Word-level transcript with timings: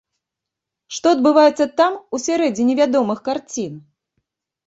Што 0.95 1.11
адбываецца 1.17 1.67
там, 1.81 1.99
у 2.17 2.19
сярэдзіне 2.25 2.73
вядомых 2.81 3.19
карцін? 3.27 3.73